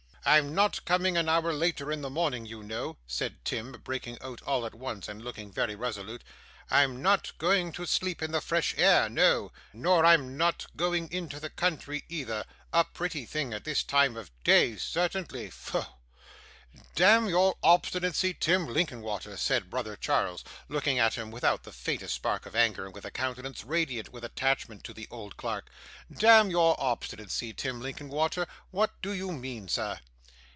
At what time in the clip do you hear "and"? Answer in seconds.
5.07-5.19, 22.85-22.93